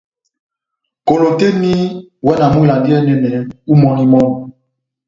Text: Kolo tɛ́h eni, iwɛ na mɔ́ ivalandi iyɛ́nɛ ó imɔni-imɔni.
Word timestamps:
Kolo 1.07 1.27
tɛ́h 1.39 1.53
eni, 1.55 1.71
iwɛ 2.21 2.33
na 2.39 2.45
mɔ́ 2.53 2.61
ivalandi 2.63 2.87
iyɛ́nɛ 2.91 3.13
ó 3.71 3.73
imɔni-imɔni. 3.73 4.29